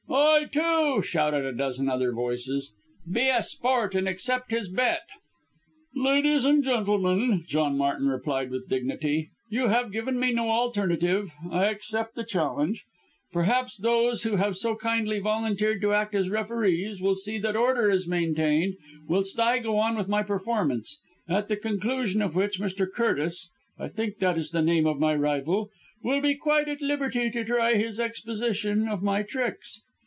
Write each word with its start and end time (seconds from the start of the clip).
"I 0.13 0.45
too!" 0.51 1.01
shouted 1.03 1.45
a 1.45 1.53
dozen 1.53 1.87
other 1.87 2.11
voices. 2.11 2.73
"Be 3.09 3.29
a 3.29 3.41
sport 3.43 3.95
and 3.95 4.09
accept 4.09 4.51
his 4.51 4.67
bet!" 4.67 5.03
"Ladies 5.95 6.43
and 6.43 6.63
gentlemen," 6.65 7.45
John 7.47 7.77
Martin 7.77 8.07
replied 8.09 8.49
with 8.49 8.67
dignity, 8.67 9.29
"you 9.49 9.67
have 9.67 9.91
given 9.93 10.19
me 10.19 10.31
no 10.33 10.49
alternative; 10.49 11.31
I 11.49 11.67
accept 11.67 12.15
the 12.15 12.25
challenge. 12.25 12.83
Perhaps 13.31 13.77
those 13.77 14.23
who 14.23 14.35
have 14.35 14.57
so 14.57 14.75
kindly 14.75 15.19
volunteered 15.19 15.79
to 15.81 15.93
act 15.93 16.13
as 16.15 16.29
referees 16.29 17.01
will 17.01 17.15
see 17.15 17.37
that 17.37 17.55
order 17.55 17.89
is 17.89 18.05
maintained 18.07 18.75
whilst 19.07 19.39
I 19.39 19.59
go 19.59 19.77
on 19.77 19.95
with 19.95 20.09
my 20.09 20.23
performance, 20.23 20.97
at 21.29 21.47
the 21.47 21.55
conclusion 21.55 22.21
of 22.21 22.35
which 22.35 22.59
Mr. 22.59 22.87
Curtis 22.91 23.49
I 23.79 23.87
think 23.87 24.17
that 24.17 24.37
is 24.37 24.49
the 24.51 24.61
name 24.63 24.85
of 24.87 24.99
my 24.99 25.15
rival 25.15 25.69
will 26.03 26.19
be 26.19 26.35
quite 26.35 26.67
at 26.67 26.81
liberty 26.81 27.29
to 27.31 27.45
try 27.45 27.75
his 27.75 27.99
exposition 27.99 28.89
of 28.89 29.01
my 29.03 29.21
tricks." 29.23 29.81